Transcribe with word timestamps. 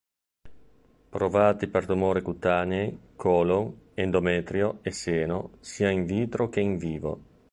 Provati 1.15 1.67
per 1.67 1.85
tumori 1.89 2.23
cutanei, 2.23 2.97
colon, 3.15 3.65
endometrio 3.93 4.79
e 4.81 4.89
seno 4.89 5.51
sia 5.59 5.91
"in 5.91 6.05
vitro" 6.07 6.49
che 6.49 6.59
"in 6.59 6.77
vivo". 6.79 7.19